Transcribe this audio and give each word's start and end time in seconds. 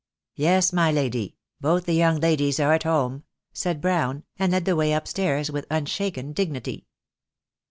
"Yes, 0.33 0.73
my 0.73 0.91
lady, 0.91 1.37
both 1.59 1.85
the 1.85 1.93
young 1.93 2.19
ladies 2.19 2.59
are 2.59 2.73
at 2.73 2.81
home," 2.81 3.23
said 3.53 3.79
Brown, 3.81 4.23
and 4.39 4.51
led 4.51 4.65
the 4.65 4.75
way 4.75 4.93
upstairs 4.93 5.51
with 5.51 5.67
unshaken 5.69 6.33
dignity. 6.33 6.87